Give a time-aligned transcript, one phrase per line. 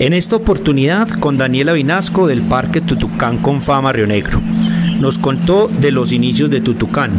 [0.00, 4.40] En esta oportunidad con Daniela Vinasco del Parque Tutucán con Fama Río Negro.
[4.98, 7.12] Nos contó de los inicios de Tutucán,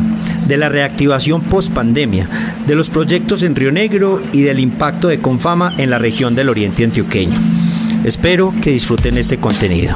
[0.46, 2.28] de la reactivación post pandemia,
[2.68, 6.50] de los proyectos en Río Negro y del impacto de Confama en la región del
[6.50, 7.40] Oriente Antioqueño.
[8.04, 9.96] Espero que disfruten este contenido.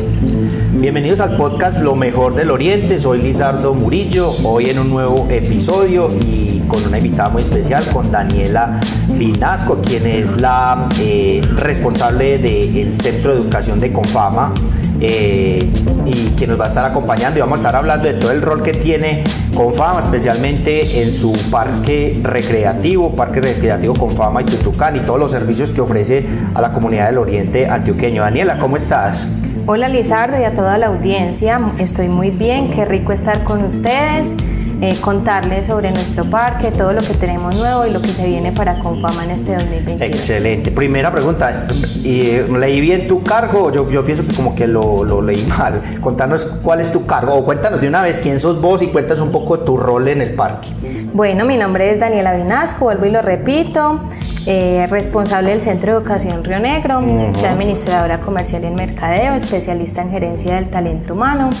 [0.81, 2.99] Bienvenidos al podcast Lo mejor del Oriente.
[2.99, 8.11] Soy Lizardo Murillo, hoy en un nuevo episodio y con una invitada muy especial, con
[8.11, 14.55] Daniela Vinasco, quien es la eh, responsable del Centro de Educación de Confama.
[14.99, 15.71] Eh,
[16.07, 18.41] y quien nos va a estar acompañando y vamos a estar hablando de todo el
[18.41, 19.23] rol que tiene
[19.55, 25.69] Confama, especialmente en su parque recreativo, parque recreativo Confama y Tutucán y todos los servicios
[25.69, 28.23] que ofrece a la comunidad del Oriente antioqueño.
[28.23, 29.27] Daniela, ¿cómo estás?
[29.73, 34.35] Hola Lizardo y a toda la audiencia, estoy muy bien, qué rico estar con ustedes.
[34.81, 38.51] Eh, contarles sobre nuestro parque, todo lo que tenemos nuevo y lo que se viene
[38.51, 40.03] para Confama en este 2021.
[40.03, 40.71] Excelente.
[40.71, 41.67] Primera pregunta,
[42.03, 43.71] ¿y ¿leí bien tu cargo?
[43.71, 45.81] Yo, yo pienso que como que lo, lo, leí mal.
[46.01, 49.21] Contanos cuál es tu cargo o cuéntanos de una vez quién sos vos y cuéntanos
[49.21, 50.67] un poco tu rol en el parque.
[51.13, 54.01] Bueno, mi nombre es Daniela Vinasco, vuelvo y lo repito.
[54.47, 56.99] Eh, responsable del Centro de Educación Río Negro,
[57.35, 61.51] soy administradora comercial en mercadeo, especialista en gerencia del talento humano.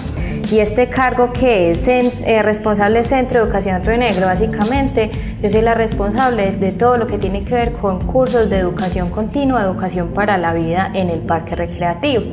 [0.51, 5.11] Y este cargo que es eh, responsable del Centro de Educación Río Negro, básicamente
[5.43, 9.11] yo soy la responsable de todo lo que tiene que ver con cursos de educación
[9.11, 12.23] continua, educación para la vida en el parque recreativo.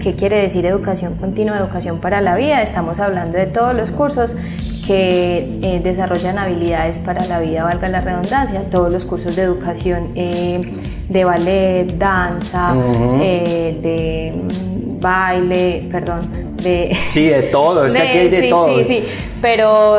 [0.00, 2.62] ¿Qué quiere decir educación continua, educación para la vida?
[2.62, 4.36] Estamos hablando de todos los cursos
[4.86, 10.08] que eh, desarrollan habilidades para la vida, valga la redundancia, todos los cursos de educación
[10.14, 10.72] eh,
[11.08, 12.74] de ballet, danza,
[13.20, 14.32] eh, de
[15.00, 16.30] baile, perdón,
[16.62, 16.96] de...
[17.08, 18.78] Sí, de todo, es que aquí hay de sí, todo.
[18.78, 19.04] Sí, sí,
[19.44, 19.98] pero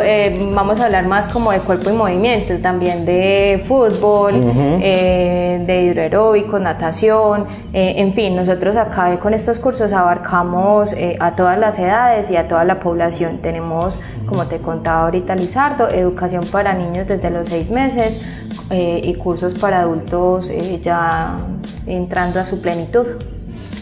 [0.54, 4.34] vamos a hablar más como de cuerpo y movimiento, también de fútbol,
[4.80, 12.32] de hidroaeróbico, natación, en fin, nosotros acá con estos cursos abarcamos a todas las edades
[12.32, 13.38] y a toda la población.
[13.38, 18.26] Tenemos, como te contaba ahorita Lizardo, educación para niños desde los seis meses
[18.72, 20.50] y cursos para adultos
[20.82, 21.38] ya
[21.86, 23.06] entrando a su plenitud.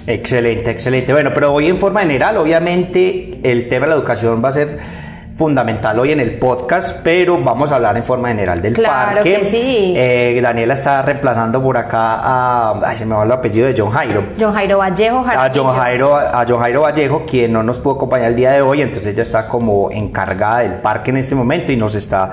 [0.07, 1.13] Excelente, excelente.
[1.13, 5.02] Bueno, pero hoy en forma general, obviamente el tema de la educación va a ser
[5.35, 9.39] fundamental hoy en el podcast, pero vamos a hablar en forma general del claro parque.
[9.39, 9.93] Que sí.
[9.97, 13.89] Eh, Daniela está reemplazando por acá a, ay, se me va el apellido de John
[13.89, 14.23] Jairo.
[14.39, 15.25] John Jairo Vallejo.
[15.27, 18.61] A John Jairo, a John Jairo Vallejo, quien no nos pudo acompañar el día de
[18.61, 22.29] hoy, entonces ella está como encargada del parque en este momento y nos está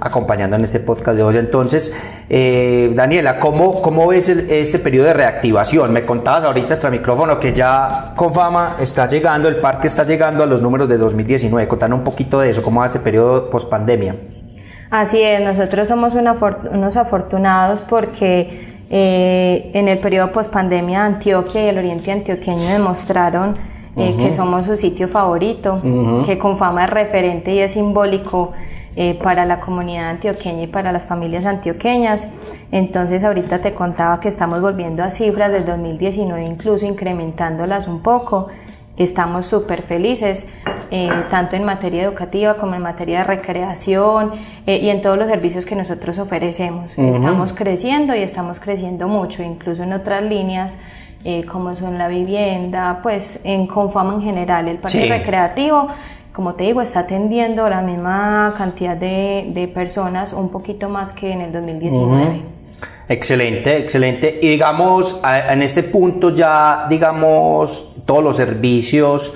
[0.00, 1.36] acompañando en este podcast de hoy.
[1.36, 1.92] Entonces,
[2.28, 5.92] eh, Daniela, ¿cómo, cómo ves el, este periodo de reactivación?
[5.92, 10.42] Me contabas ahorita extra micrófono que ya con fama está llegando, el parque está llegando
[10.42, 11.68] a los números de 2019.
[11.68, 14.16] Contanos un poquito de eso, cómo va ese periodo post pandemia.
[14.90, 16.36] Así es, nosotros somos una,
[16.70, 23.56] unos afortunados porque eh, en el periodo post pandemia Antioquia y el oriente antioqueño demostraron
[23.96, 25.80] eh, que somos su sitio favorito,
[26.26, 28.52] que con fama es referente y es simbólico
[28.96, 32.28] eh, para la comunidad antioqueña y para las familias antioqueñas.
[32.70, 38.48] Entonces ahorita te contaba que estamos volviendo a cifras del 2019, incluso incrementándolas un poco.
[38.96, 40.46] Estamos súper felices,
[40.92, 44.30] eh, tanto en materia educativa como en materia de recreación
[44.66, 46.96] eh, y en todos los servicios que nosotros ofrecemos.
[46.96, 50.78] Estamos creciendo y estamos creciendo mucho, incluso en otras líneas.
[51.50, 55.08] como son la vivienda, pues en Confama en general, el parque Sí.
[55.08, 55.88] recreativo,
[56.34, 61.40] como te digo, está atendiendo la misma cantidad de, personas, un poquito más que en
[61.40, 62.42] el 2019.
[63.08, 64.40] Excelente, excelente.
[64.42, 69.32] Y digamos, en este punto ya, digamos, todos los servicios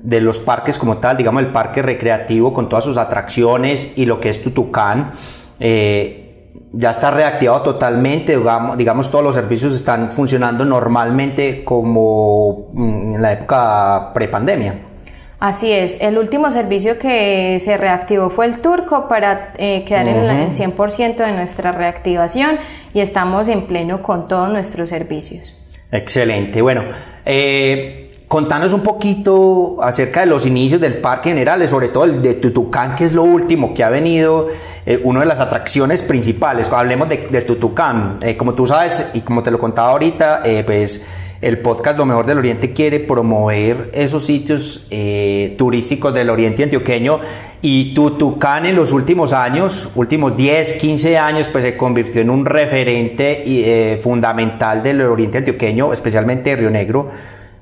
[0.00, 4.20] de los parques como tal, digamos el parque recreativo con todas sus atracciones y lo
[4.20, 5.12] que es Tutucán,
[5.60, 13.14] eh, ya está reactivado totalmente, digamos, digamos, todos los servicios están funcionando normalmente como mm,
[13.14, 14.93] en la época prepandemia.
[15.40, 20.16] Así es, el último servicio que se reactivó fue el turco para eh, quedar en
[20.16, 22.58] el 100% de nuestra reactivación
[22.94, 25.54] y estamos en pleno con todos nuestros servicios.
[25.94, 26.60] Excelente.
[26.60, 26.82] Bueno,
[27.24, 32.34] eh, contanos un poquito acerca de los inicios del parque general, sobre todo el de
[32.34, 34.48] Tutucán, que es lo último que ha venido,
[34.86, 36.68] eh, una de las atracciones principales.
[36.72, 38.18] Hablemos de, de Tutucán.
[38.22, 41.06] Eh, como tú sabes y como te lo contaba ahorita, pues
[41.44, 47.20] el podcast Lo Mejor del Oriente quiere promover esos sitios eh, turísticos del Oriente Antioqueño
[47.60, 52.46] y Tutucán en los últimos años, últimos 10, 15 años, pues se convirtió en un
[52.46, 57.10] referente eh, fundamental del Oriente Antioqueño, especialmente de Río Negro,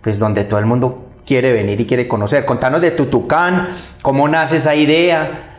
[0.00, 2.44] pues donde todo el mundo quiere venir y quiere conocer.
[2.44, 3.70] Contanos de Tutucán,
[4.00, 5.51] cómo nace esa idea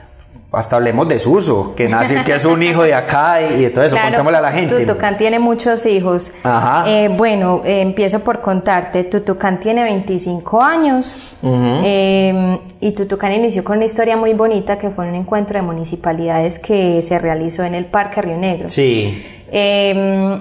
[0.54, 3.98] hasta hablemos de Suso, que nace, que es un hijo de acá y, todo eso,
[4.00, 4.76] contémosle a la gente.
[4.76, 6.32] Tutucán tiene muchos hijos.
[6.44, 6.84] Ajá.
[6.86, 13.78] Eh, bueno, eh, empiezo por contarte, Tutucán tiene 25 años em, y Tutucán inició con
[13.78, 17.86] una historia muy bonita que fue un encuentro de municipalidades que se realizó en el
[17.86, 18.68] Parque Río Negro.
[18.68, 19.26] Sí.
[19.52, 20.40] Em,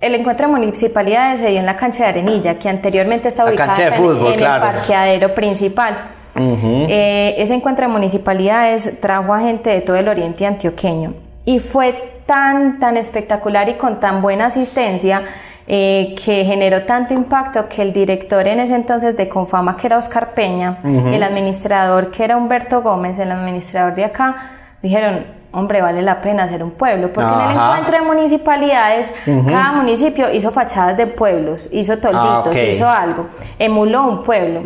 [0.00, 3.96] el encuentro de municipalidades se dio en la cancha de Arenilla, que anteriormente estaba ubicada
[3.96, 6.15] en, el parqueadero principal.
[6.38, 12.22] Eh, ese encuentro de municipalidades trajo a gente de todo el oriente antioqueño y fue
[12.26, 15.22] tan, tan espectacular y con tan buena asistencia
[15.68, 19.98] eh, que generó tanto impacto que el director en ese entonces de Confama, que era
[19.98, 24.36] Oscar Peña, el administrador, que era Humberto Gómez, el administrador de acá,
[24.80, 29.72] dijeron, hombre, vale la pena hacer un pueblo, porque en el encuentro de municipalidades, cada
[29.72, 33.26] municipio hizo fachadas de pueblos, hizo tolditos, ah, hizo algo,
[33.58, 34.60] emuló un pueblo.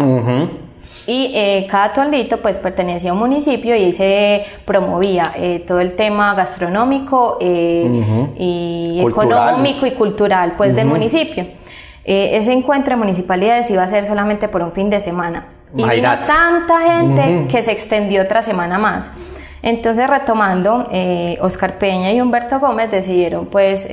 [1.10, 5.96] Y eh, cada toldito pues pertenecía a un municipio y se promovía eh, todo el
[5.96, 11.48] tema gastronómico eh, y económico y cultural pues del municipio.
[12.04, 15.46] ese encuentro de municipalidades iba a ser solamente por un fin de semana.
[15.74, 19.10] Y vino tanta gente que se extendió otra semana más.
[19.62, 20.86] Entonces, retomando,
[21.40, 23.86] Oscar Peña y Humberto Gómez decidieron, pues,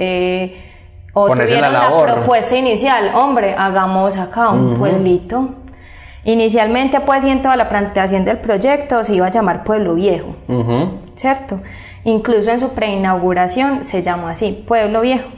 [1.14, 5.56] o tuvieron la, propuesta inicial, hombre, hagamos acá un pueblito
[6.28, 10.36] Inicialmente, pues, y en toda la planteación del proyecto se iba a llamar Pueblo Viejo,
[11.16, 11.62] ¿cierto?
[12.04, 15.30] Incluso en su preinauguración se llamó así, Pueblo Viejo.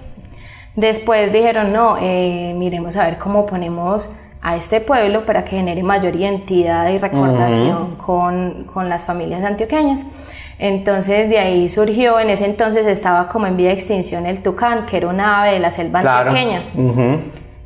[0.75, 4.09] Después dijeron, no, eh, miremos a ver cómo ponemos
[4.41, 10.01] a este pueblo para que genere mayor identidad y recordación con, con, las familias antioqueñas.
[10.57, 14.87] Entonces de ahí surgió, en ese entonces estaba como en vía de extinción el tucán,
[14.87, 16.63] que era un ave de la selva antioqueña.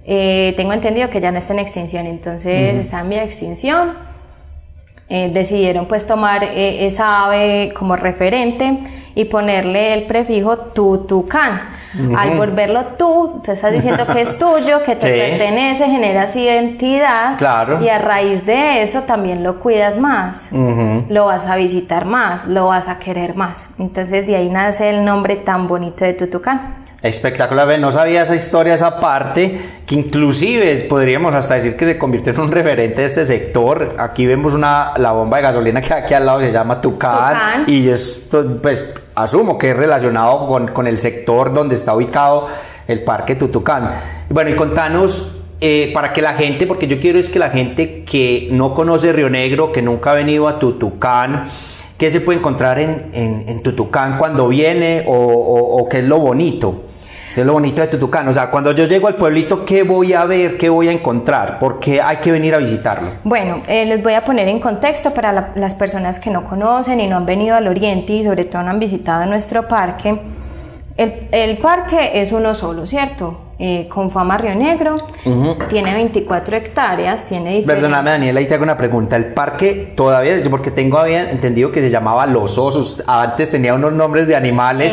[0.05, 3.93] Eh, tengo entendido que ya no está en extinción, entonces está en vía de extinción.
[5.09, 8.79] Eh, decidieron pues tomar eh, esa ave como referente
[9.15, 11.61] y ponerle el prefijo tutucán.
[12.17, 17.39] Al volverlo tú, tú estás diciendo que es tuyo, que te pertenece, generas identidad
[17.79, 22.65] y a raíz de eso también lo cuidas más, lo vas a visitar más, lo
[22.65, 23.65] vas a querer más.
[23.77, 26.82] Entonces de ahí nace el nombre tan bonito de tutucán.
[27.03, 32.31] Espectacular, no sabía esa historia, esa parte, que inclusive podríamos hasta decir que se convirtió
[32.31, 33.93] en un referente de este sector.
[33.99, 37.89] Aquí vemos una, la bomba de gasolina que aquí al lado se llama Tucán, y
[37.89, 38.21] es,
[38.61, 38.85] pues
[39.15, 42.47] asumo que es relacionado con, con, el sector donde está ubicado
[42.87, 43.95] el parque Tutucán.
[44.29, 48.05] Bueno, y contanos eh, para que la gente, porque yo quiero es que la gente
[48.05, 51.49] que no conoce Río Negro, que nunca ha venido a Tutucán,
[51.97, 56.92] ¿qué se puede encontrar en, en, Tutucán cuando viene o, o qué es lo bonito?
[57.35, 58.27] Es lo bonito de Tutucán.
[58.27, 60.55] O sea, cuando yo llego al pueblito, ¿qué voy a ver?
[60.55, 61.57] ¿Qué voy a encontrar?
[61.57, 63.09] ¿Por qué hay que venir a visitarlo?
[63.23, 67.07] Bueno, eh, les voy a poner en contexto para las personas que no conocen y
[67.07, 70.19] no han venido al Oriente y sobre todo no han visitado nuestro parque.
[70.95, 73.39] El parque es uno solo, ¿cierto?
[73.65, 74.97] Eh, con fama Río Negro,
[75.69, 77.75] tiene 24 hectáreas, tiene diferentes...
[77.75, 81.71] Perdóname Daniela, ahí te hago una pregunta, el parque todavía, yo porque tengo había entendido
[81.71, 84.91] que se llamaba Los Osos, antes tenía unos nombres de animales,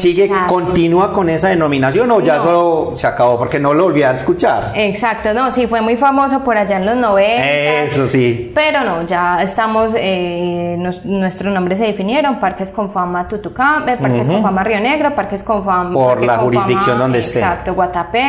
[0.00, 4.12] ¿sigue, continúa con esa denominación o ya solo se acabó porque no lo volví a
[4.12, 4.72] escuchar?
[4.74, 7.44] Exacto, no, sí, fue muy famoso por allá en los 90.
[7.82, 8.52] Eso sí.
[8.54, 14.28] Pero no, ya estamos, eh, nuestros nombres se definieron, Parques con Fama Tutucán, eh, Parques
[14.28, 15.92] con Fama Río Negro, Parques con Fama...
[15.92, 17.40] Por la jurisdicción donde esté.
[17.40, 17.74] Exacto,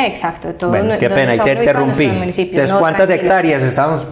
[0.07, 0.49] exacto.
[0.53, 2.05] Todo qué pena, y te interrumpí.
[2.05, 4.05] Entonces, ¿cuántas hectáreas estamos?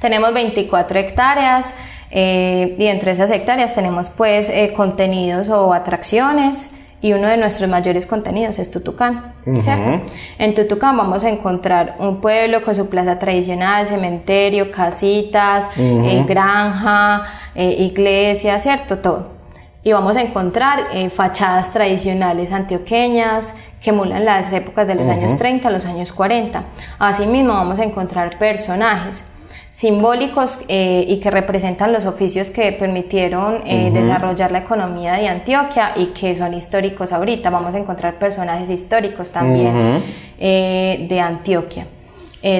[0.00, 1.74] Tenemos 24 hectáreas
[2.10, 6.70] eh, y entre esas hectáreas tenemos pues eh, contenidos o atracciones
[7.02, 10.02] y uno de nuestros mayores contenidos es Tutucán, ¿cierto?
[10.38, 17.24] En Tutucán vamos a encontrar un pueblo con su plaza tradicional, cementerio, casitas, eh, granja,
[17.54, 18.98] iglesia, ¿cierto?
[18.98, 19.40] Todo
[19.82, 25.36] y vamos a encontrar eh, fachadas tradicionales antioqueñas que emulan las épocas de los años
[25.38, 26.62] 30 a los años 40.
[26.98, 29.24] Asimismo vamos a encontrar personajes.
[29.72, 35.92] simbólicos eh, y que representan los oficios que permitieron eh, desarrollar la economía de Antioquia
[35.96, 37.50] y que son históricos ahorita.
[37.50, 40.02] Vamos a encontrar personajes históricos también
[40.38, 41.86] eh, de Antioquia.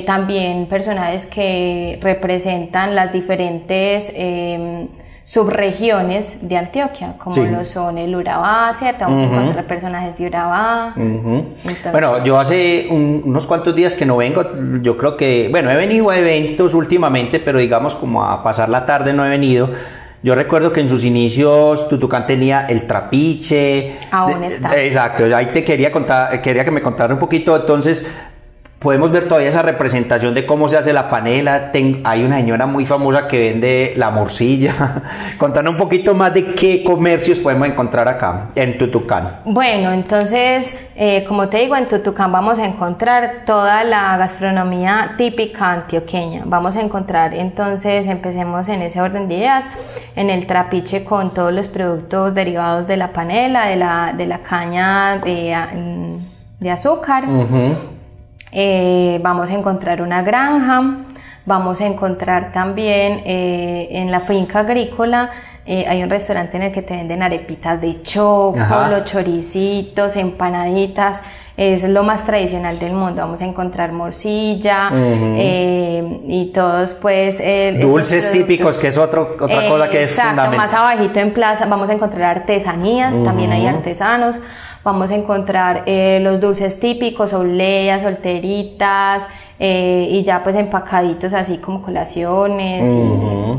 [0.06, 4.86] también personajes que representan las diferentes em,
[5.24, 9.04] subregiones de Antioquia, como lo son el Urabá, ¿cierto?
[9.04, 10.94] Vamos a encontrar personajes de Urabá.
[11.92, 14.44] bueno, yo hace unos cuantos días que no vengo,
[14.82, 18.84] yo creo que, bueno, he venido a eventos últimamente, pero digamos como a pasar la
[18.84, 19.70] tarde no he venido.
[20.22, 23.94] Yo recuerdo que en sus inicios Tutucán tenía el trapiche.
[24.10, 24.78] Aún está.
[24.78, 28.06] Exacto, ahí te quería contar, quería que me contara un poquito entonces
[28.80, 31.70] podemos ver todavía esa representación de cómo se hace la panela.
[32.02, 35.02] hay una señora muy famosa que vende la morcilla.
[35.38, 39.40] Contanos un poquito más de qué comercios podemos encontrar acá en Tutucán.
[39.44, 45.72] Bueno, entonces, eh, como te digo, en Tutucán vamos a encontrar toda la gastronomía típica
[45.72, 46.44] antioqueña.
[46.46, 49.66] Vamos a encontrar, entonces, empecemos en ese orden de ideas,
[50.16, 54.38] en el trapiche con todos los productos derivados de la panela, de la, de la
[54.38, 55.54] caña de,
[56.60, 57.24] de azúcar.
[58.52, 61.04] Eh, vamos a encontrar una granja,
[61.46, 65.30] vamos a encontrar también eh, en la finca agrícola
[65.66, 68.58] eh, hay un restaurante en el que te venden arepitas de choco,
[68.90, 71.22] los choricitos, empanaditas.
[71.56, 73.20] Es lo más tradicional del mundo.
[73.20, 77.40] Vamos a encontrar morcilla y todos, pues.
[77.78, 80.56] Dulces típicos, que es otro, otra cosa que es fundamental.
[80.56, 83.14] Más abajito en plaza vamos a encontrar artesanías.
[83.22, 84.36] También hay artesanos.
[84.82, 89.28] Vamos a encontrar eh, los dulces típicos, obleas, solteritas,
[89.62, 92.82] eh, y ya pues empacaditos así como colaciones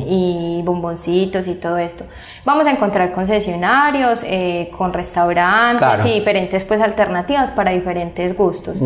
[0.07, 2.05] y, bomboncitos y todo esto.
[2.43, 8.81] Vamos a encontrar concesionarios eh, con restaurantes y diferentes pues alternativas para diferentes gustos.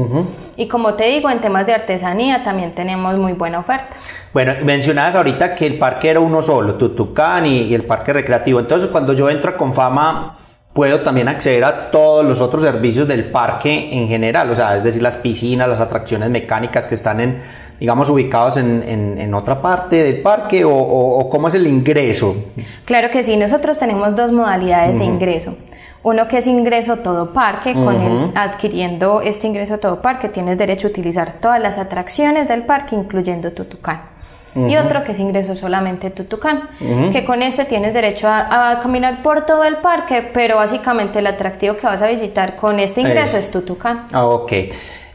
[0.58, 3.96] Y como te digo, en temas de artesanía también tenemos muy buena oferta.
[4.34, 8.60] Bueno, mencionabas ahorita que el parque era uno solo, Tutucán y, y el parque recreativo.
[8.60, 10.38] Entonces cuando yo entro a Confama
[10.76, 14.84] puedo también acceder a todos los otros servicios del parque en general, o sea, es
[14.84, 17.40] decir, las piscinas, las atracciones mecánicas que están en,
[17.80, 22.36] digamos, ubicados en, en, otra parte del parque o, cómo es el ingreso.
[22.84, 25.56] Claro que sí, nosotros tenemos dos modalidades de ingreso.
[26.04, 30.88] Uno que es ingreso todo parque, con el, adquiriendo este ingreso todo parque tienes derecho
[30.88, 34.15] a utilizar todas las atracciones del parque, incluyendo Tutucán
[34.56, 36.70] y otro que es ingreso solamente Tutucán,
[37.12, 41.76] que con este tienes derecho a, caminar por todo el parque, pero básicamente el atractivo
[41.76, 44.06] que vas a visitar con este ingreso es, Tutucán.
[44.12, 44.54] Ah, ok.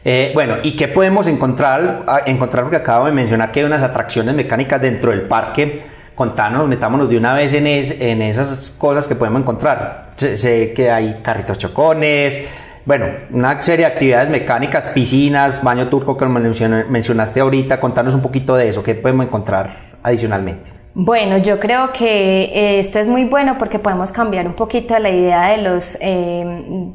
[0.03, 2.03] Eh, bueno, ¿y qué podemos encontrar?
[2.07, 5.81] Ah, encontrar porque acabo de mencionar que hay unas atracciones mecánicas dentro del parque.
[6.15, 10.11] Contanos, metámonos de una vez en, en esas cosas que podemos encontrar.
[10.15, 12.39] sé que hay carritos chocones,
[12.85, 18.55] bueno, una serie de actividades mecánicas, piscinas, baño turco que mencionaste ahorita, contanos un poquito
[18.55, 19.69] de eso, ¿qué podemos encontrar
[20.03, 20.81] adicionalmente?
[20.93, 25.09] Bueno, yo creo que eh, esto es muy bueno porque podemos cambiar un poquito la
[25.09, 26.43] idea de los eh,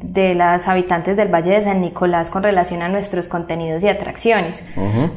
[0.03, 4.61] de las habitantes del Valle de San Nicolás con relación a nuestros contenidos y atracciones,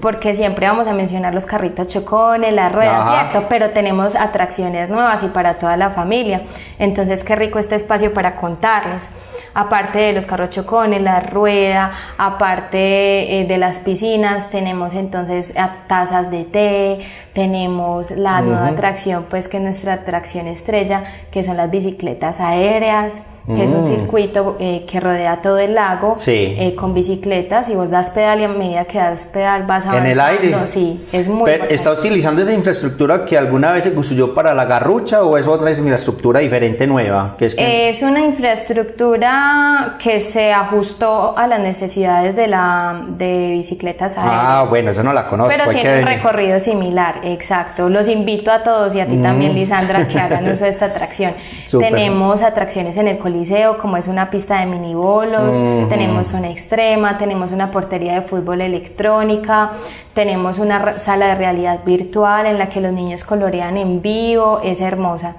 [0.01, 5.23] porque siempre vamos a mencionar los carritos chocones, las ruedas, cierto, pero tenemos atracciones nuevas
[5.25, 6.41] y para toda la familia.
[6.79, 9.11] Entonces, qué rico este espacio para contarles
[9.55, 15.55] aparte de los carros chocones, la rueda, aparte eh, de las piscinas, tenemos entonces
[15.87, 17.01] tazas de té,
[17.33, 23.23] tenemos la nueva atracción, pues que es nuestra atracción estrella, que son las bicicletas aéreas
[23.47, 23.87] que es un mm.
[23.87, 28.45] circuito eh, que rodea todo el lago eh, con bicicletas y vos das pedal y
[28.45, 30.07] a medida que das pedal vas avanzando.
[30.07, 30.67] En el aire.
[30.67, 35.25] Sí, es muy ¿Está utilizando esa infraestructura que alguna vez se construyó para la garrucha
[35.25, 37.35] o es otra infraestructura diferente nueva?
[37.39, 44.17] Que es, es una infraestructura que se ajustó a las necesidades de la de bicicletas
[44.17, 44.43] ah, aéreas.
[44.45, 45.55] Ah, bueno, eso no la conozco.
[45.57, 47.89] Pero tiene un recorrido similar, exacto.
[47.89, 49.57] Los invito a todos y a ti también, mm.
[49.57, 51.35] Lisandra, que hagan uso de esta atracción.
[51.71, 57.53] Tenemos atracciones en el coliseo como es una pista de minibolos, tenemos zona extrema, tenemos
[57.53, 59.73] una portería de fútbol electrónica,
[60.15, 64.81] tenemos una sala de realidad virtual en la que los niños colorean en vivo, es
[64.81, 65.37] hermosa.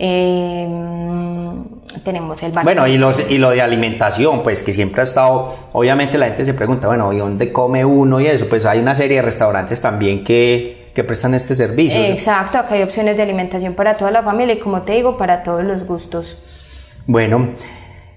[0.00, 1.64] Em,
[2.04, 6.16] tenemos el Bueno, y, los, y lo de alimentación, pues que siempre ha estado, obviamente
[6.16, 8.48] la gente se pregunta, bueno, ¿y dónde come uno y eso?
[8.48, 12.00] Pues hay una serie de restaurantes también que, que prestan este servicio.
[12.00, 15.42] Exacto, acá hay opciones de alimentación para toda la familia y como te digo, para
[15.42, 16.38] todos los gustos.
[17.08, 17.54] Bueno,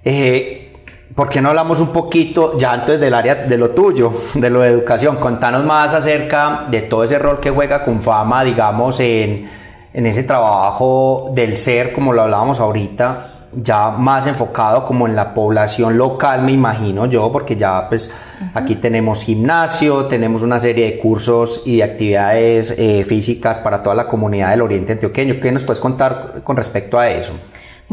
[0.04, 0.74] eh,
[1.16, 4.60] ¿por qué no hablamos un poquito ya antes del área de lo tuyo, de lo
[4.60, 5.16] de educación?
[5.16, 9.50] Contanos más acerca de todo ese rol que juega con fama, digamos, en,
[9.94, 15.98] ese trabajo del ser, como lo hablábamos ahorita, ya más enfocado como en la población
[15.98, 18.12] local, me imagino yo, porque ya pues
[18.54, 23.96] aquí tenemos gimnasio, tenemos una serie de cursos y de actividades eh, físicas para toda
[23.96, 25.36] la comunidad del Oriente Antioqueño.
[25.42, 27.32] ¿Qué nos puedes contar con respecto a eso?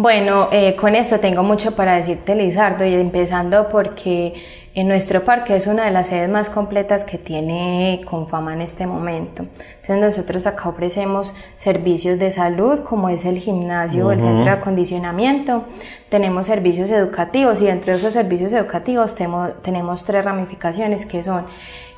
[0.01, 4.33] Bueno, eh, con esto tengo mucho para decirte, Lizardo, y empezando porque
[4.77, 8.87] en nuestro parque es una de las sedes más completas que tiene Confama en este
[8.87, 9.47] momento.
[9.83, 14.51] Entonces nosotros acá ofrecemos servicios de salud como es el gimnasio o el centro de
[14.51, 15.65] acondicionamiento.
[16.11, 21.45] Tenemos servicios educativos y dentro de esos servicios educativos tenemos, tres ramificaciones que son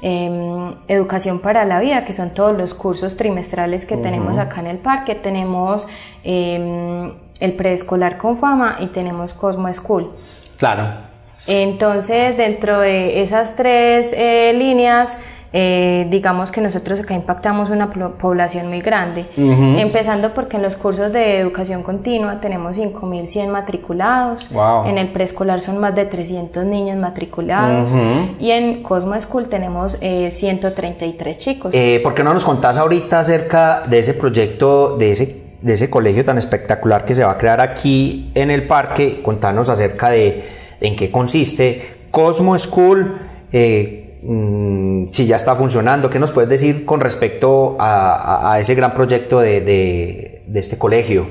[0.01, 4.69] em, educación para la vida, que son todos los cursos trimestrales que tenemos acá en
[4.69, 5.15] el parque.
[5.15, 5.87] Tenemos
[6.25, 10.11] em, el preescolar con fama y tenemos Cosmo School.
[10.59, 11.11] Claro.
[11.47, 15.19] Entonces, dentro de esas tres eh, líneas,
[15.53, 21.13] eh, digamos que nosotros acá impactamos una población muy grande, empezando porque en los cursos
[21.13, 24.49] de educación continua tenemos 5.100 matriculados,
[24.87, 27.97] en el preescolar son más de 300 niños matriculados
[28.39, 31.75] y en Cosmo School tenemos 133 eh, chicos.
[32.05, 36.25] ¿Por qué no nos contás ahorita acerca de ese proyecto, de ese, de ese colegio
[36.25, 39.21] tan espectacular que se va a crear aquí en el parque?
[39.23, 40.45] Contanos acerca de
[40.81, 42.01] en qué consiste.
[42.11, 43.19] Cosmo School,
[43.53, 48.95] eh, mm, si ya está funcionando, ¿qué nos puedes decir con respecto a, ese gran
[48.95, 51.27] proyecto de, este colegio?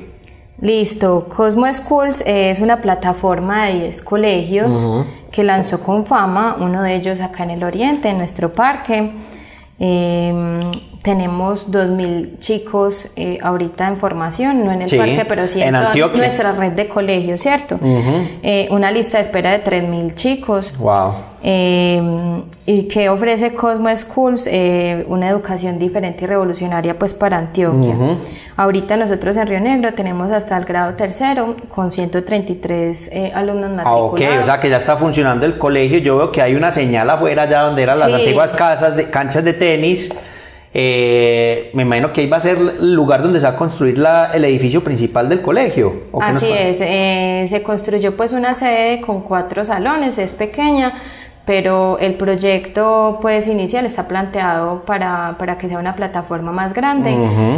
[0.62, 6.96] Listo, Cosmo Schools es una plataforma de 10 colegios que lanzó con fama, uno de
[6.96, 9.12] ellos acá en el Oriente, en nuestro parque.
[9.80, 10.60] Em,
[11.02, 16.52] tenemos 2.000 chicos eh, ahorita en formación, no en el parque, pero sí en, nuestra
[16.52, 17.80] red de colegios, ¿cierto?
[17.82, 20.78] Eh, una lista de espera de 3.000 chicos.
[20.78, 21.14] Wow.
[21.42, 22.02] Eh,
[22.66, 24.48] y que ofrece Cosmo Schools
[25.08, 27.96] una educación diferente y revolucionaria pues para Antioquia.
[28.58, 34.22] Ahorita nosotros en Río Negro tenemos hasta el grado tercero con 133 alumnos matriculados.
[34.22, 35.98] Ah, ok, o sea que ya está funcionando el colegio.
[36.00, 39.44] Yo veo que hay una señal afuera ya donde eran las antiguas casas, de, canchas
[39.44, 40.12] de tenis.
[40.72, 43.98] Eh, me imagino que ahí va a ser el lugar donde se va a construir
[43.98, 46.04] la, el edificio principal del colegio.
[46.22, 50.94] Así es, eh, se construyó pues una sede con cuatro salones, es pequeña,
[51.50, 57.12] pero el proyecto pues inicial está planteado para, para que sea una plataforma más grande.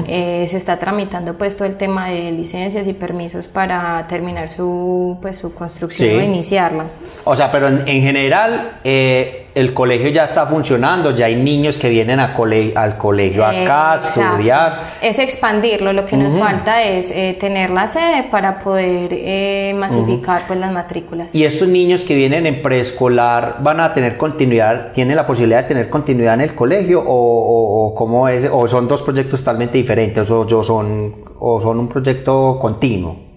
[0.08, 5.18] Eh, se está tramitando pues todo el tema de licencias y permisos para terminar su,
[5.22, 6.86] pues, su construcción o iniciarla.
[7.26, 11.90] O sea, pero en, general eh, el colegio ya está funcionando, ya hay niños que
[11.90, 12.36] vienen a
[12.76, 14.84] al colegio acá a estudiar.
[15.02, 20.44] Es expandirlo, lo que nos falta es eh, tener la sede para poder eh, masificar
[20.48, 21.36] pues las matrículas.
[21.36, 25.68] Y estos niños que vienen en preescolar van a tener continuidad, tienen la posibilidad de
[25.68, 30.64] tener continuidad en el colegio o, cómo es, o son dos proyectos totalmente diferentes o,
[30.64, 33.31] son, o son un proyecto continuo.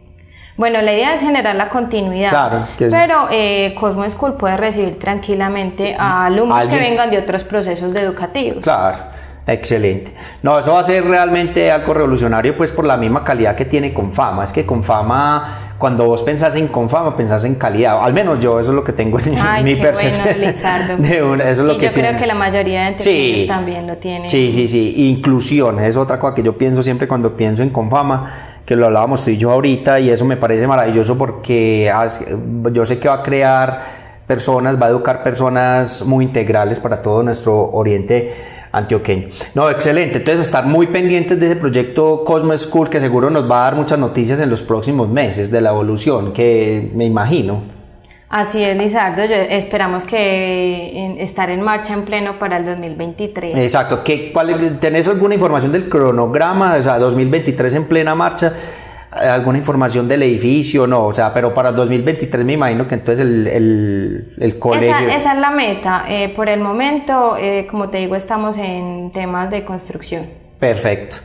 [0.57, 6.27] Bueno, la idea es generar la continuidad, pero eh, Cosmo School puede recibir tranquilamente a
[6.27, 8.63] alumnos que vengan de otros procesos educativos.
[8.63, 8.99] Claro,
[9.49, 10.15] excelente.
[10.45, 13.93] No, eso va a ser realmente algo revolucionario, pues por la misma calidad que tiene
[13.93, 14.45] Confama.
[14.45, 17.99] Es que Confama, cuando vos pensás en Confama, pensás en calidad.
[18.01, 21.03] Al menos yo, eso es lo que tengo en mi percepción.
[21.27, 24.29] Bueno, eso es lo y yo creo que la mayoría de sí, también lo tienen.
[24.29, 25.09] Sí, sí, sí.
[25.09, 29.25] Inclusión es otra cosa que yo pienso siempre cuando pienso en Confama que lo hablábamos
[29.25, 31.91] tú y yo ahorita, y eso me parece maravilloso porque
[32.73, 33.83] yo sé que va a crear
[34.27, 38.33] personas, va a educar personas muy integrales para todo nuestro oriente
[38.73, 39.29] antioqueño.
[39.55, 40.19] No, excelente.
[40.19, 43.77] Entonces, estar muy pendientes de ese proyecto Cosmo School que seguro nos va a dar
[43.77, 47.74] muchas noticias en los próximos meses de la evolución, que me imagino.
[48.35, 49.23] Así es, Lizardo.
[49.23, 53.57] esperamos que estar en marcha en pleno para el 2023.
[53.57, 54.03] Exacto.
[54.03, 56.75] ¿Qué, cuál, ¿Tenés alguna información del cronograma?
[56.75, 58.53] O sea, 2023 en plena marcha.
[59.13, 60.85] ¿Alguna información del edificio?
[60.89, 65.09] No, o sea, pero para 2023 me imagino que entonces el, el, colegio...
[65.09, 66.05] Esa, es la meta.
[66.09, 70.27] Eh, por el momento, eh, como te digo, estamos en temas de construcción.
[70.59, 71.17] Perfecto.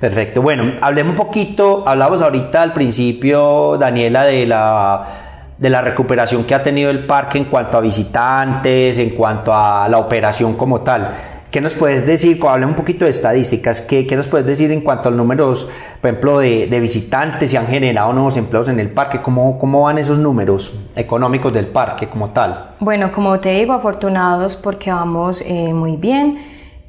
[0.00, 0.40] Perfecto.
[0.40, 5.23] Bueno, hablemos un poquito, hablamos ahorita al principio, Daniela, de la
[5.58, 9.88] de la recuperación que ha tenido el parque en cuanto a visitantes, en cuanto a
[9.88, 11.14] la operación como tal.
[11.54, 12.40] ¿Qué nos puedes decir?
[12.44, 13.80] Habla un poquito de estadísticas.
[13.80, 15.68] ¿Qué, ¿Qué, nos puedes decir en cuanto a los números,
[16.00, 17.52] por ejemplo, de, de visitantes?
[17.52, 19.20] ¿Se han generado nuevos empleos en el parque?
[19.20, 22.74] ¿Cómo, ¿Cómo van esos números económicos del parque como tal?
[22.80, 26.38] Bueno, como te digo, afortunados porque vamos eh, muy bien.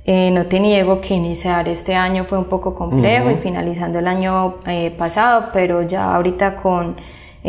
[0.03, 4.07] Eh, no te niego que iniciar este año fue un poco complejo y finalizando el
[4.07, 6.95] año eh, pasado, pero ya ahorita con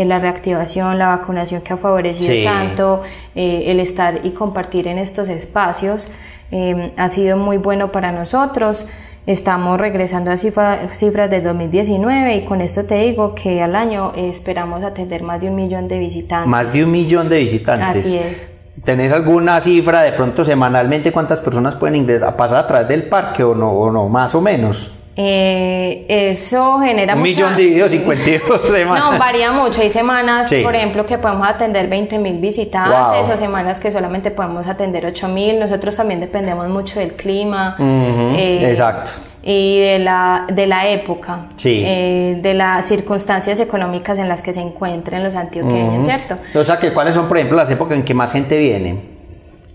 [0.04, 3.02] la reactivación, la vacunación que ha favorecido tanto,
[3.34, 6.10] eh, el estar y compartir en estos espacios
[6.52, 8.86] eh, ha sido muy bueno para nosotros.
[9.26, 14.84] Estamos regresando a cifras de 2019 y con esto te digo que al año esperamos
[14.84, 16.48] atender más de un millón de visitantes.
[16.48, 18.04] Más de un millón de visitantes.
[18.04, 18.56] Así es.
[18.84, 23.42] ¿Tenés alguna cifra de pronto semanalmente cuántas personas pueden ingresar, pasar a través del parque
[23.42, 24.92] o no, o no más o menos?
[25.18, 29.12] Eh, eso genera Un millón dividido 52 semanas.
[29.12, 29.80] No, varía mucho.
[29.80, 34.66] Hay semanas, por ejemplo, que podemos atender 20 mil visitantes o semanas que solamente podemos
[34.66, 35.58] atender 8 mil.
[35.58, 37.76] Nosotros también dependemos mucho del clima.
[37.78, 39.10] Eh, exacto
[39.48, 41.80] y de la, de la época, sí.
[41.86, 46.36] eh, de las circunstancias económicas en las que se encuentran los antioqueños, ¿cierto?
[46.52, 49.15] O sea, que ¿cuáles son, por ejemplo, las épocas en que más gente viene?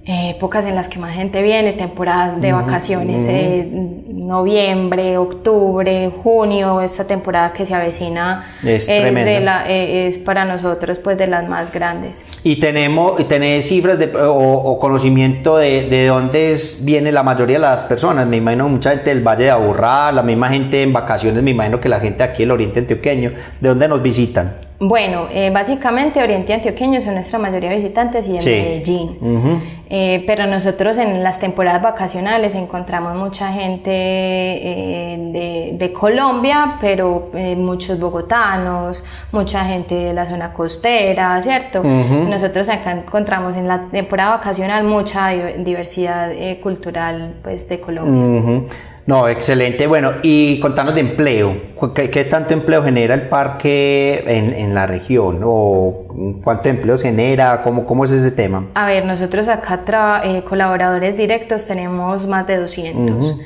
[0.05, 3.67] Épocas en las que más gente viene, temporadas de vacaciones, eh,
[4.11, 11.27] noviembre, octubre, junio, esta temporada que se avecina es, eh, es para nosotros pues de
[11.27, 12.23] las más grandes.
[12.43, 17.85] Y tenemos, tenés cifras de, o, conocimiento de, de, dónde viene la mayoría de las
[17.85, 21.51] personas, me imagino mucha gente del Valle de Aburrá, la misma gente en vacaciones, me
[21.51, 24.70] imagino que la gente aquí del Oriente Antioqueño, ¿de dónde nos visitan?
[24.83, 29.61] Bueno, eh, básicamente Oriente Antioqueño son nuestra mayoría de visitantes y de Medellín.
[29.91, 37.99] Eh, pero nosotros en las temporadas vacacionales encontramos mucha gente eh, de, Colombia, pero muchos
[37.99, 41.83] bogotanos, mucha gente de la zona costera, ¿cierto?
[41.83, 46.31] Nosotros acá encontramos en la temporada vacacional mucha diversidad
[46.63, 48.63] cultural pues, de Colombia.
[49.05, 49.87] No, excelente.
[49.87, 51.71] Bueno, y contanos de empleo.
[51.93, 55.41] ¿Qué, tanto empleo genera el parque en, la región?
[55.43, 56.05] ¿O
[56.43, 57.61] cuánto empleo genera?
[57.63, 58.67] ¿Cómo, ¿Cómo es ese tema?
[58.75, 63.39] A ver, nosotros acá, eh, colaboradores directos, tenemos más de 200.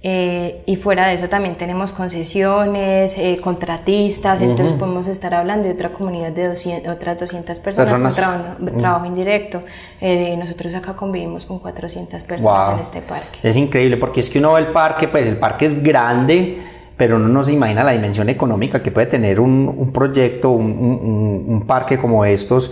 [0.00, 5.74] Eh, y fuera de eso también tenemos concesiones, eh, contratistas, entonces podemos estar hablando de
[5.74, 8.16] otra comunidad de 200, otras 200 personas,
[8.60, 9.62] con trabajo, indirecto.
[10.00, 13.38] Eh, nosotros acá convivimos con 400 personas en este parque.
[13.42, 16.58] Es increíble porque es que uno ve el parque, pues el parque es grande,
[16.96, 20.78] pero uno no se imagina la dimensión económica que puede tener un, un proyecto, un,
[20.78, 22.70] un, un parque como estos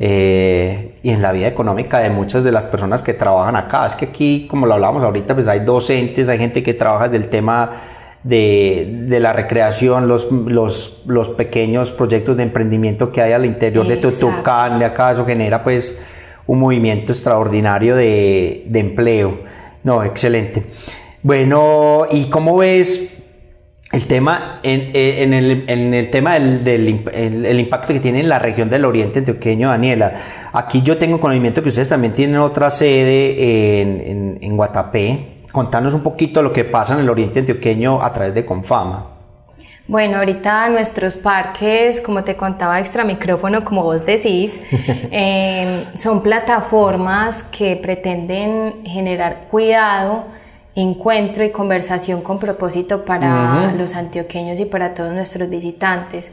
[0.00, 3.86] eh, y en la vida económica de muchas de las personas que trabajan acá.
[3.86, 7.28] Es que aquí, como lo hablábamos ahorita, pues hay docentes, hay gente que trabaja del
[7.28, 7.72] tema
[8.22, 13.86] de, de la recreación, los, los, los, pequeños proyectos de emprendimiento que hay al interior
[13.86, 15.98] de Tutucán, de acá, eso genera pues
[16.46, 19.38] un movimiento extraordinario de, de empleo.
[19.82, 20.62] No, excelente.
[21.22, 23.17] Bueno, ¿y cómo ves
[23.92, 28.20] el tema, en, eh, en, el, en el, tema del, del el, impacto que tiene
[28.20, 30.12] en la región del Oriente Antioqueño, Daniela,
[30.52, 35.38] aquí yo tengo conocimiento que ustedes también tienen otra sede en, en, Guatapé.
[35.52, 39.06] Contanos un poquito lo que pasa en el Oriente Antioqueño a través de Confama.
[39.86, 44.60] Bueno, ahorita nuestros parques, como te contaba extra micrófono, como vos decís,
[45.10, 50.26] eh, son plataformas que pretenden generar cuidado
[50.80, 56.30] encuentro y conversación con propósito para los antioqueños y para todos nuestros visitantes,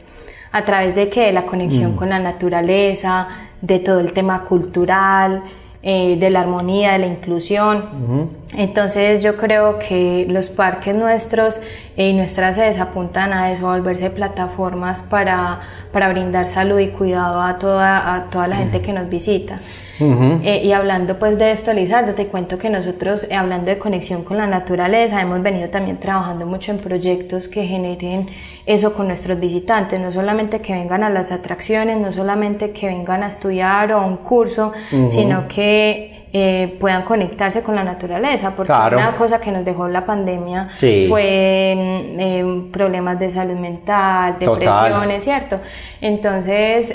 [0.52, 1.96] a través de que la conexión mm.
[1.96, 3.28] con la naturaleza,
[3.60, 5.42] de todo el tema cultural,
[5.82, 8.30] eh, de la armonía, de la inclusión.
[8.56, 11.60] Entonces yo creo que los parques nuestros
[11.96, 15.60] y nuestras sedes apuntan a eso, a volverse plataformas para,
[15.92, 19.60] para brindar salud y cuidado a toda, a toda la gente que nos visita.
[19.98, 24.24] Eh, y hablando pues de esto, Lizardo, te cuento que nosotros, eh, hablando de conexión
[24.24, 28.28] con la naturaleza, hemos venido también trabajando mucho en proyectos que generen
[28.66, 33.22] eso con nuestros visitantes, no solamente que vengan a las atracciones, no solamente que vengan
[33.22, 34.72] a estudiar o a un curso,
[35.08, 40.04] sino que eh, puedan conectarse con la naturaleza, porque una cosa que nos dejó la
[40.04, 40.68] pandemia
[41.08, 45.58] fue mm, problemas de salud mental, depresiones, ¿cierto?
[46.02, 46.92] Entonces,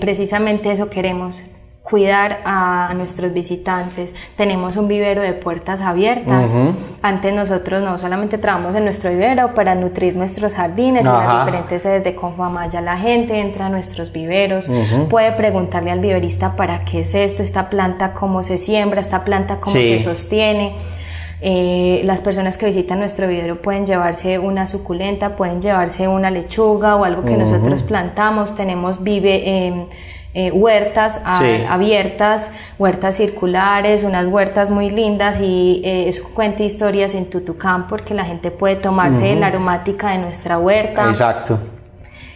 [0.00, 1.42] precisamente eso queremos,
[1.88, 4.14] cuidar a nuestros visitantes.
[4.36, 6.50] Tenemos un vivero de puertas abiertas.
[7.00, 11.82] Antes nosotros no solamente trabajamos en nuestro vivero para nutrir nuestros jardines en las diferentes
[11.82, 12.80] sedes de Confamaya.
[12.80, 14.70] La gente entra a nuestros viveros,
[15.08, 19.58] puede preguntarle al viverista para qué es esto, esta planta, cómo se siembra, esta planta,
[19.60, 20.74] cómo se sostiene.
[21.40, 26.96] Eh, las personas que visitan nuestro vivero pueden llevarse una suculenta, pueden llevarse una lechuga
[26.96, 28.54] o algo que nosotros plantamos.
[28.54, 29.66] Tenemos vive...
[29.66, 29.86] Em,
[30.40, 37.28] eh, huertas abiertas, huertas circulares, unas huertas muy lindas y eh, eso cuenta historias en
[37.28, 41.08] Tutucán porque la gente puede tomarse la aromática de nuestra huerta.
[41.08, 41.58] Exacto.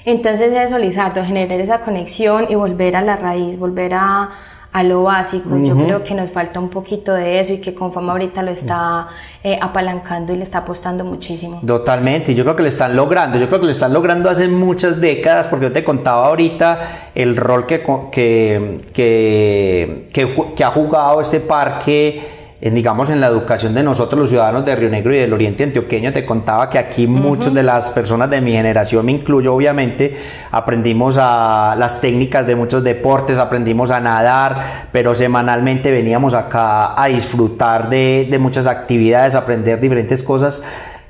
[0.05, 4.31] Entonces eso, Lizardo, generar esa conexión y volver a la raíz, volver a,
[4.73, 5.57] a lo básico.
[5.59, 9.09] Yo creo que nos falta un poquito de eso y que Confama ahorita lo está
[9.45, 11.61] eh, apalancando y le está apostando muchísimo.
[11.67, 13.39] Totalmente, yo creo que lo están logrando.
[13.39, 17.37] Yo creo que lo están logrando hace muchas décadas, porque yo te contaba ahorita el
[17.37, 20.09] rol que, que, que,
[20.57, 22.42] que, ha jugado este parque.
[22.63, 25.65] En, digamos, en la educación de nosotros los ciudadanos de Río Negro y del Oriente
[25.65, 26.13] Antioqueño.
[26.13, 30.15] Te contaba que aquí muchas de las personas de mi generación, me incluyo obviamente,
[30.53, 37.07] aprendimos a las técnicas de muchos deportes, aprendimos a nadar, pero semanalmente veníamos acá a
[37.09, 40.63] disfrutar de, de muchas actividades, aprender diferentes cosas.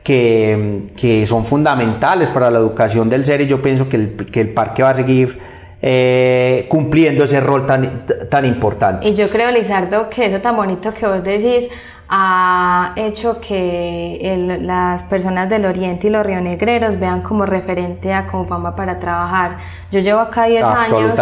[0.03, 4.41] Que, que, son fundamentales para la educación del ser y yo pienso que el, que
[4.41, 5.39] el parque va a seguir
[5.85, 9.09] eh, cumpliendo ese rol tan, tan importante.
[9.09, 11.69] Y yo creo, Lizardo, que eso tan bonito que vos decís
[12.15, 18.27] ha hecho que el, las personas del Oriente y los rionegreros vean como referente a
[18.27, 19.57] Confama para trabajar.
[19.91, 21.19] Yo llevo acá 10 años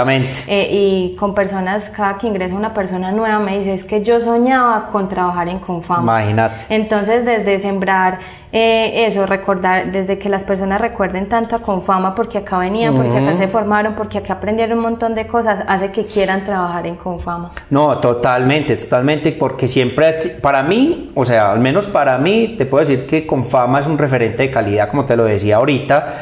[0.48, 4.20] eh, y con personas, cada que ingresa una persona nueva me dice, es que yo
[4.20, 6.02] soñaba con trabajar en Confama.
[6.02, 6.64] Imagínate.
[6.70, 8.18] Entonces, desde sembrar
[8.52, 13.16] eh, eso, recordar, desde que las personas recuerden tanto a Confama, porque acá venían, porque
[13.16, 16.96] acá se formaron, porque acá aprendieron un montón de cosas, hace que quieran trabajar en
[16.96, 17.50] Confama.
[17.70, 22.84] No, totalmente, totalmente, porque siempre, para mí, o sea, al menos para mí, te puedo
[22.84, 26.14] decir que Confama es un referente de calidad, como te lo decía ahorita,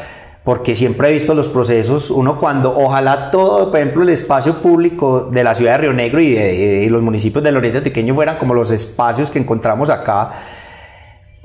[0.43, 5.29] porque siempre he visto los procesos, uno cuando, ojalá todo, por ejemplo, el espacio público
[5.31, 8.37] de la ciudad de Río Negro y, de, y los municipios del Oriente Antioqueño fueran
[8.37, 10.31] como los espacios que encontramos acá,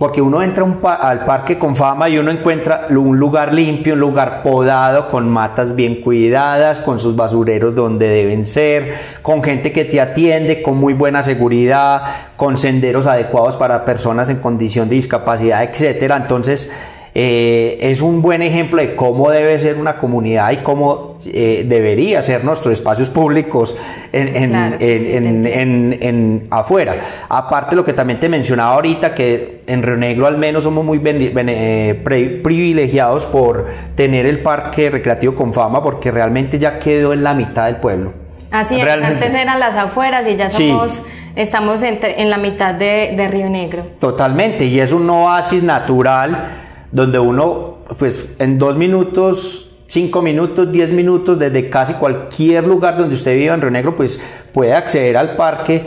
[0.04, 4.00] porque uno entra un al parque con fama y uno encuentra un lugar limpio, un
[4.00, 9.86] lugar podado, con matas bien cuidadas, con sus basureros donde deben ser, con gente que
[9.86, 12.02] te atiende, con muy buena seguridad,
[12.36, 16.18] con senderos adecuados para personas en condición de discapacidad, etcétera.
[16.18, 16.70] Entonces,
[17.16, 22.20] eh, es un buen ejemplo de cómo debe ser una comunidad y cómo eh, debería
[22.22, 23.76] ser nuestros espacios públicos
[24.12, 26.96] en, en, Claro, en- en- en- afuera.
[27.28, 30.98] Aparte lo que también te mencionaba ahorita, que en Río Negro al menos somos muy
[30.98, 37.12] bene- eh, pre- privilegiados por tener el parque recreativo con fama, porque realmente ya quedó
[37.12, 38.12] en la mitad del pueblo.
[38.50, 39.24] Así es, Realmente.
[39.24, 40.68] antes eran las afueras y ya Sí.
[40.68, 41.02] somos,
[41.36, 43.84] estamos entre- en la mitad de, de Río Negro.
[44.00, 46.62] Totalmente, y es un oasis natural
[46.94, 53.16] donde uno, pues en dos minutos, cinco minutos, diez minutos, desde casi cualquier lugar donde
[53.16, 54.20] usted viva en Río Negro, pues
[54.52, 55.82] puede acceder al parque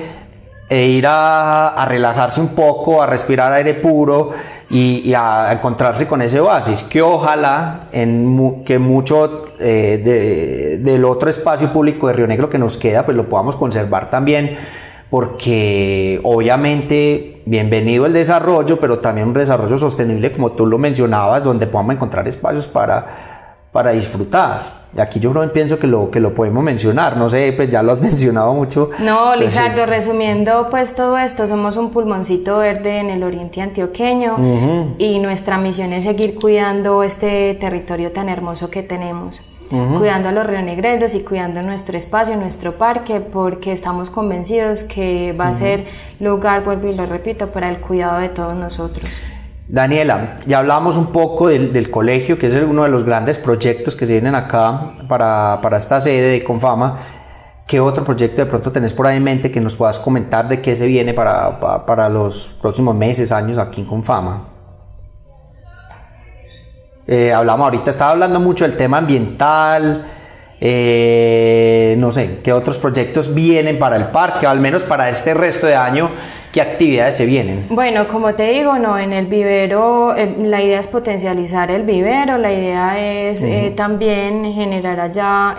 [0.69, 4.31] e ir a, relajarse un poco, a respirar aire puro
[4.69, 11.29] y, a encontrarse con ese oasis, que ojalá en que mucho eh, de- del otro
[11.29, 14.57] espacio público de Río Negro que nos queda, pues lo podamos conservar también
[15.09, 21.67] porque obviamente bienvenido el desarrollo, pero también un desarrollo sostenible, como tú lo mencionabas, donde
[21.67, 23.05] podamos encontrar espacios para,
[23.71, 24.87] para disfrutar.
[24.95, 27.83] Y aquí yo creo, pienso que lo, que lo podemos mencionar, no sé, pues ya
[27.83, 28.89] lo has mencionado mucho.
[28.99, 29.59] No, Pues sí.
[29.59, 35.57] Lizardo, resumiendo pues todo esto, somos un pulmoncito verde en el oriente antioqueño y nuestra
[35.57, 39.41] misión es seguir cuidando este territorio tan hermoso que tenemos.
[39.69, 45.49] Cuidando a los rionegreros y cuidando nuestro espacio, nuestro parque, porque estamos convencidos que va
[45.49, 45.85] a ser
[46.19, 49.09] lugar, vuelvo y lo repito, para el cuidado de todos nosotros.
[49.67, 53.97] Daniela, ya hablamos un poco del, del colegio, que es uno de los grandes proyectos
[53.97, 56.97] que se vienen acá para, para esta sede de Confama.
[57.67, 60.61] ¿Qué otro proyecto de pronto tenés por ahí en mente que nos puedas comentar de
[60.61, 64.56] qué se viene para, para, para los próximos meses, años aquí en Confama?
[67.07, 70.05] Eh, hablamos ahorita, estaba hablando mucho del tema ambiental,
[70.59, 75.67] eh, no sé, qué otros proyectos vienen para el parque, al menos para este resto
[75.67, 76.09] de año,
[76.51, 77.65] qué actividades se vienen.
[77.69, 82.39] Bueno, como te digo, no, en el vivero, eh, la idea es potencializar el vivero,
[82.39, 85.55] la idea es eh, también generar allá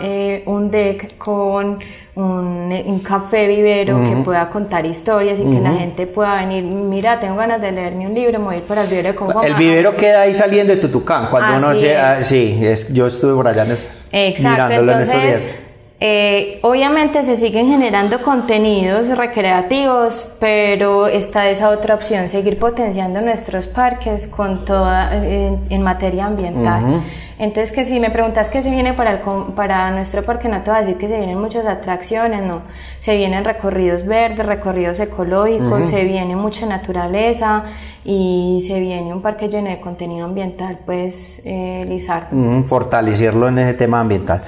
[0.46, 1.78] un deck con
[2.18, 7.20] un, un café vivero que pueda contar historias y que la gente pueda venir, mira,
[7.20, 9.46] tengo ganas de leerme un libro, me voy a ir para el vivero de Confama".
[9.46, 11.28] El vivero queda ahí saliendo de Tutucán.
[11.30, 15.14] Cuando uno llega- sí, es, yo estuve por allá en es- Exacto, mirándolo en estos
[15.14, 15.56] entonces, días.
[16.00, 23.68] eh, obviamente se siguen generando contenidos recreativos, pero está esa otra opción, seguir potenciando nuestros
[23.68, 27.00] parques con toda, en, en materia ambiental.
[27.38, 29.20] Entonces, que si me preguntas qué se viene para, el,
[29.54, 32.62] para nuestro parque, no te voy a decir que se vienen muchas atracciones, no.
[32.98, 37.64] Se vienen recorridos verdes, recorridos ecológicos, se viene mucha naturaleza
[38.04, 42.64] y se viene un parque lleno de contenido ambiental, pues, eh, Lizardo.
[42.64, 44.40] Fortalecerlo en ese tema ambiental.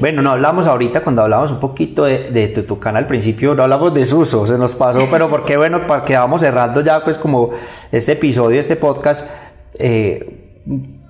[0.00, 3.92] Bueno, no hablamos ahorita cuando hablamos un poquito de, de Tutucán al principio, no hablamos
[3.92, 7.50] de Suso, se nos pasó, pero porque bueno, para que vamos cerrando ya pues como
[7.92, 9.28] este episodio, este podcast,
[9.78, 10.54] eh,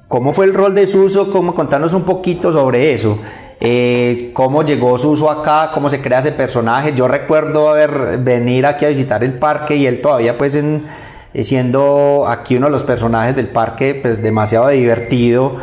[0.09, 1.31] ¿cómo fue el rol de Suso?
[1.31, 3.19] ¿Cómo contarnos un poquito sobre eso?
[3.61, 5.71] Eh, ¿Cómo llegó Suso acá?
[5.73, 6.95] ¿Cómo se crea ese personaje?
[6.95, 12.25] Yo recuerdo haber venir aquí a visitar el parque y él todavía pues eh, siendo
[12.29, 15.57] aquí uno de los personajes del parque pues demasiado divertido.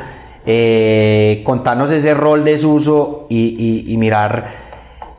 [0.48, 4.52] Eh, contarnos ese rol de Suso y, y- mirar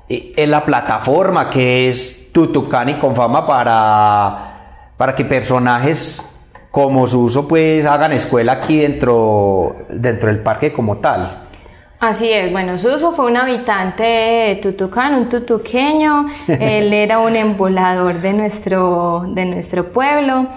[0.09, 6.36] eh, en la plataforma que es Tutucán y Confama para, para que personajes
[6.77, 11.45] como su uso pues hagan escuela aquí dentro, dentro del parque como tal.
[12.01, 18.21] Así es, bueno, Suso fue un habitante de Tutucán, un tutuqueño, él era un embolador
[18.21, 20.49] de nuestro, de nuestro pueblo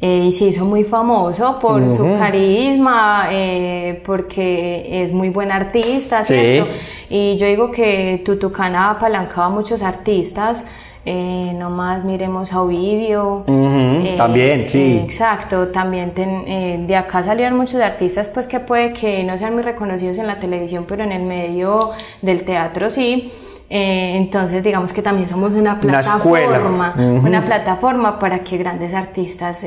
[0.00, 6.22] eh, y se hizo muy famoso por su carisma, eh, porque es muy buen artista,
[6.22, 6.70] ¿cierto?
[7.10, 10.66] Y yo digo que Tutucán ha apalancado a muchos artistas.
[11.06, 13.44] Eh, no más miremos a Ovidio.
[13.46, 15.02] Eh, también, sí.
[15.04, 19.62] exacto, también eh, de acá salieron muchos artistas pues que puede que no sean muy
[19.62, 21.90] reconocidos en la televisión, pero en el medio
[22.22, 23.30] del teatro sí.
[23.68, 29.62] entonces, digamos que también somos una plataforma, una, plataforma para que grandes artistas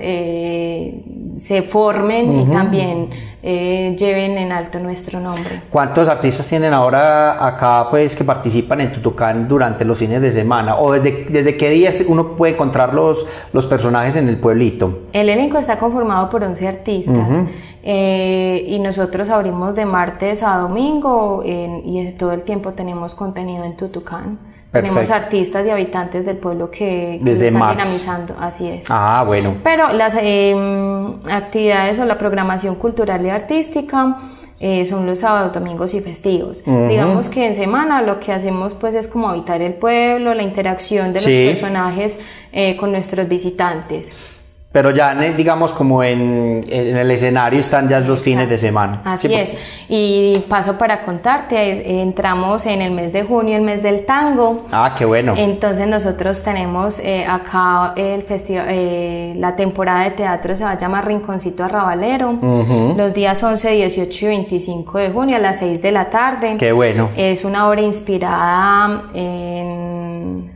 [1.37, 3.09] se formen y también
[3.43, 5.61] eh, lleven en alto nuestro nombre.
[5.69, 10.75] ¿Cuántos artistas tienen ahora acá pues que participan en Tutucán durante los fines de semana?
[10.75, 15.03] ¿O desde, desde qué días uno puede encontrar los, los personajes en el pueblito?
[15.13, 17.27] El elenco está conformado por 11 artistas.
[17.83, 23.77] Eh, y nosotros abrimos de martes a domingo y todo el tiempo tenemos contenido en
[23.77, 24.39] Tutucán.
[24.81, 28.85] Tenemos artistas y habitantes del pueblo que, están dinamizando, así es.
[28.89, 29.55] Ah, bueno.
[29.63, 34.17] Pero las em, actividades o la programación cultural y artística
[34.59, 36.63] eh, son los sábados, domingos y festivos.
[36.65, 41.13] Digamos que en semana lo que hacemos pues es como habitar el pueblo, la interacción
[41.13, 42.19] de los personajes
[42.51, 44.36] eh, con nuestros visitantes.
[44.77, 49.01] Pero ya, digamos, como en, el escenario están ya los fines de semana.
[49.05, 49.55] Así es.
[49.89, 54.67] Y paso para contarte, entramos en el mes de junio, el mes del tango.
[54.71, 55.33] Ah, qué bueno.
[55.35, 60.77] Entonces nosotros tenemos eh, acá el festival, eh, la temporada de teatro se va a
[60.77, 62.37] llamar Rinconcito Arrabalero.
[62.95, 66.55] Los días 11, 18 y 25 de junio a las 6 de la tarde.
[66.59, 67.09] Qué bueno.
[67.17, 70.51] Es una obra inspirada en,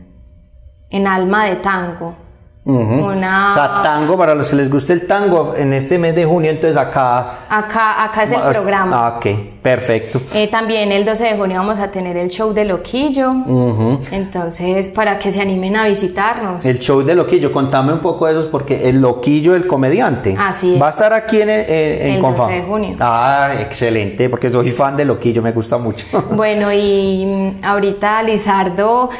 [0.90, 2.21] en alma de tango.
[2.64, 3.50] Una...
[3.50, 6.48] O sea, tango, para los que les guste el tango, en este mes de junio,
[6.48, 7.38] entonces acá...
[7.48, 9.06] Acá, acá es el programa.
[9.06, 9.26] Ah, ok,
[9.60, 10.22] perfecto.
[10.32, 13.32] Eh, también el 12 de junio vamos a tener el show de Loquillo.
[14.12, 16.64] Entonces, para que se animen a visitarnos.
[16.64, 20.78] El show de Loquillo, contame un poco de eso, porque el Loquillo, el comediante, Así
[20.78, 22.96] va a estar aquí en, en, el 12 de junio.
[23.00, 26.06] Ah, excelente, porque soy fan de Loquillo, me gusta mucho.
[26.32, 29.10] Bueno, y mm, ahorita Lizardo...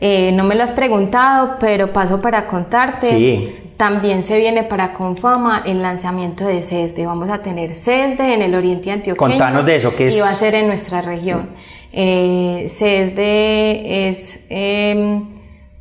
[0.00, 3.08] Eh, no me lo has preguntado, pero paso para contarte.
[3.08, 3.56] Sí.
[3.76, 7.06] También se viene para Confama el lanzamiento de CESDE.
[7.06, 9.30] Vamos a tener CESDE en el Oriente Antioqueño.
[9.30, 10.16] Contanos de eso, ¿qué es?
[10.16, 11.48] Y va a ser en nuestra región.
[11.92, 15.24] Eh, CESDE es em,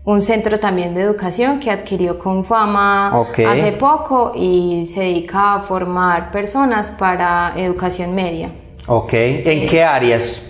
[0.06, 6.32] un centro también de educación que adquirió Confama hace poco y se dedica a formar
[6.32, 8.50] personas para educación media.
[8.88, 10.44] Ok, ¿en qué áreas?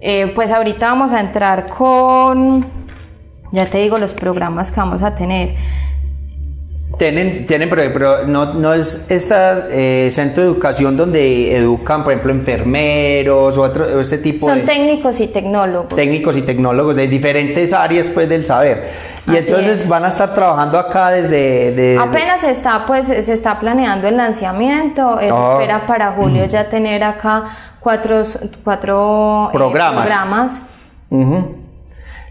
[0.00, 2.64] Eh, pues ahorita vamos a entrar con
[3.52, 5.54] ya te digo los programas que vamos a tener.
[6.98, 13.56] Tienen, tienen pero, no, no, es este centro de educación donde educan, por ejemplo, enfermeros
[13.56, 15.94] o, otro, este tipo Son técnicos y tecnólogos.
[15.94, 18.90] Técnicos y tecnólogos de diferentes áreas pues, del saber.
[19.26, 21.96] Y entonces van a estar trabajando acá desde...
[21.98, 25.18] Apenas está, pues, se está planeando el lanzamiento.
[25.20, 25.52] Se ah.
[25.52, 27.44] espera para julio ya tener acá
[27.80, 28.22] cuatro,
[28.62, 30.06] cuatro eh, programas.
[30.06, 30.62] programas.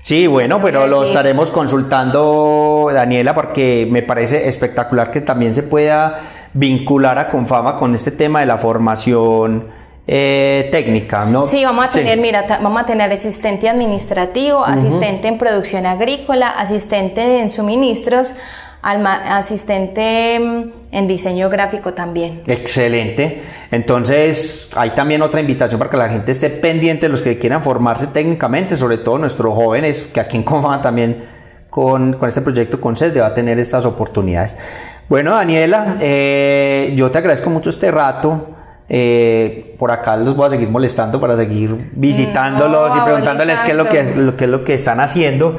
[0.02, 6.22] Sí, bueno, pero lo estaremos consultando, Daniela, porque me parece espectacular que también se pueda
[6.54, 9.68] vincular a Confama con este tema de la formación
[10.08, 11.46] eh, técnica, ¿no?
[11.46, 17.42] Sí, vamos a tener, mira, vamos a tener asistente administrativo, asistente en producción agrícola, asistente
[17.42, 18.34] en suministros,
[18.82, 22.42] asistente mm, en diseño gráfico también.
[22.48, 23.42] Excelente.
[23.72, 28.08] Entonces, hay también otra invitación para que la gente esté pendiente los que quieran formarse
[28.08, 31.24] técnicamente, sobre todo nuestros jóvenes, que aquí en Confama también
[31.70, 34.56] con, este proyecto con CESDE va a tener estas oportunidades.
[35.08, 38.56] Bueno, Daniela, eh, yo te agradezco mucho este rato.
[38.92, 43.78] Eh, por acá los voy a seguir molestando para seguir visitándolos y preguntándoles qué es
[43.78, 45.56] lo que, qué es lo que están haciendo.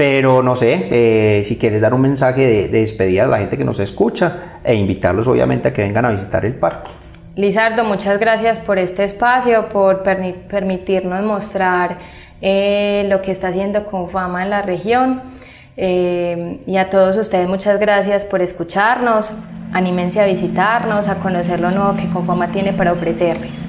[0.00, 3.66] Pero no sé, eh, si quieres dar un mensaje de, despedida a la gente que
[3.66, 6.90] nos escucha e invitarlos obviamente a que vengan a visitar el parque.
[7.36, 11.98] Lizardo, muchas gracias por este espacio, por permitirnos mostrar
[12.40, 15.20] eh, lo que está haciendo Confama en la región.
[15.76, 19.30] Eh, y a todos ustedes muchas gracias por escucharnos.
[19.74, 23.66] Anímense a visitarnos, a conocer lo nuevo que Confama tiene para ofrecerles.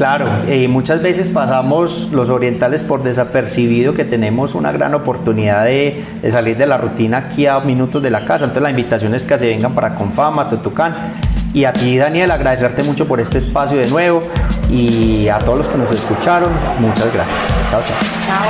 [0.00, 6.02] Claro, y muchas veces pasamos los orientales por desapercibido que tenemos una gran oportunidad de,
[6.30, 8.46] salir de la rutina aquí a minutos de la casa.
[8.46, 11.12] Entonces la invitación es que se vengan para Confama, Tutucán.
[11.52, 14.22] Y a ti, Daniel, agradecerte mucho por este espacio de nuevo
[14.70, 17.38] y a todos los que nos escucharon, muchas gracias.
[17.68, 17.96] Chao, chao.
[18.26, 18.46] Chao.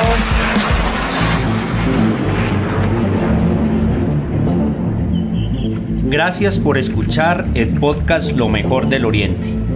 [6.05, 9.70] Gracias por escuchar el podcast Lo mejor del Oriente.